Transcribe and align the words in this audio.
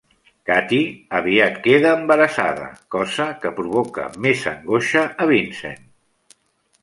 Cathy 0.49 0.77
aviat 1.17 1.57
queda 1.67 1.91
embarassada, 1.97 2.69
cosa 2.95 3.27
que 3.43 3.51
provoca 3.59 4.07
més 4.27 4.47
angoixa 4.53 5.03
a 5.27 5.31
Vincent. 5.33 5.85